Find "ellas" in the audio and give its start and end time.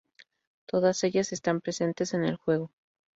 1.03-1.31